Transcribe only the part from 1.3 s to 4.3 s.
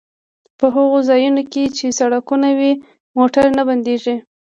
کې چې سړکونه وي موټر نه بندیږي